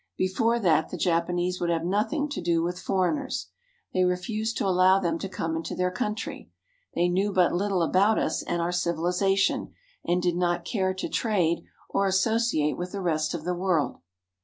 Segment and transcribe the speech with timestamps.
[0.17, 3.51] Before that the Japanese would have nothing to do with foreigners.
[3.93, 6.49] They refused to allow them to come into their country.
[6.95, 11.65] They knew but little about us and our civilization, and did not care to trade
[11.87, 13.99] or associate with the rest of the world.